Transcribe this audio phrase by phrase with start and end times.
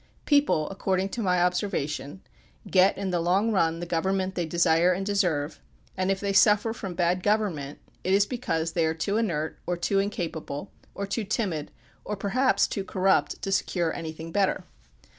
[0.25, 2.23] People, according to my observation,
[2.67, 5.61] get in the long run the government they desire and deserve,
[5.95, 9.59] and if they suffer from bad govern ment, it is because they are too inert,
[9.67, 11.69] or too incapable, or too timid,
[12.03, 14.63] or perhaps too corrupt to secure anjrthing better.